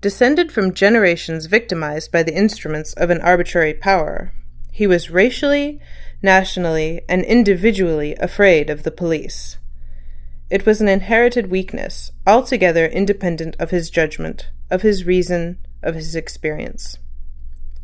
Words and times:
Descended 0.00 0.50
from 0.50 0.74
generations 0.74 1.46
victimised 1.46 2.10
by 2.10 2.24
the 2.24 2.34
instruments 2.34 2.92
of 2.94 3.08
an 3.08 3.20
arbitrary 3.20 3.72
power, 3.72 4.32
he 4.72 4.84
was 4.84 5.12
racially, 5.12 5.80
nationally, 6.20 7.02
and 7.08 7.22
individually 7.24 8.16
afraid 8.16 8.68
of 8.68 8.82
the 8.82 8.90
police. 8.90 9.56
It 10.50 10.66
was 10.66 10.80
an 10.80 10.88
inherited 10.88 11.52
weakness, 11.52 12.10
altogether 12.26 12.86
independent 12.86 13.54
of 13.60 13.70
his 13.70 13.90
judgment, 13.90 14.48
of 14.72 14.82
his 14.82 15.04
reason, 15.04 15.58
of 15.84 15.94
his 15.94 16.16
experience. 16.16 16.98